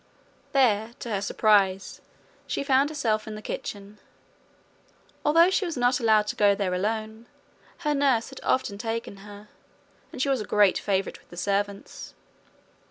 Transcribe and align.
There, 0.51 0.93
to 1.01 1.11
her 1.11 1.21
surprise, 1.21 2.01
she 2.47 2.63
found 2.63 2.89
herself 2.89 3.27
in 3.27 3.35
the 3.35 3.39
kitchen. 3.43 3.99
Although 5.23 5.51
she 5.51 5.63
was 5.63 5.77
not 5.77 5.99
allowed 5.99 6.25
to 6.29 6.35
go 6.35 6.55
there 6.55 6.73
alone, 6.73 7.27
her 7.85 7.93
nurse 7.93 8.29
had 8.31 8.39
often 8.41 8.79
taken 8.79 9.17
her, 9.17 9.47
and 10.11 10.19
she 10.19 10.27
was 10.29 10.41
a 10.41 10.45
great 10.45 10.79
favourite 10.79 11.19
with 11.19 11.29
the 11.29 11.37
servants. 11.37 12.15